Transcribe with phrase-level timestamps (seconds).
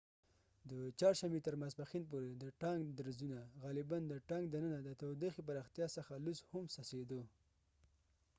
[0.71, 5.87] د چهارشنبې تر ماسپښین پورې د ټانک درزونو غالپاً د ټانک دننه د تودوخي پراختیا
[5.97, 7.21] څخه لوس هم څڅیدو